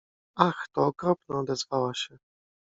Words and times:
—Ach, 0.47 0.65
to 0.73 0.85
okropne!— 0.85 1.37
odezwała 1.39 1.93
się. 1.93 2.17